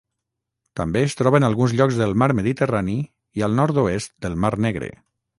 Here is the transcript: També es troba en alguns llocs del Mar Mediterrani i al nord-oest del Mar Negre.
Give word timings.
També 0.79 1.01
es 1.07 1.15
troba 1.17 1.39
en 1.41 1.43
alguns 1.49 1.75
llocs 1.81 1.99
del 1.99 2.15
Mar 2.23 2.29
Mediterrani 2.39 2.95
i 3.41 3.45
al 3.49 3.57
nord-oest 3.59 4.15
del 4.27 4.39
Mar 4.47 4.53
Negre. 4.67 4.91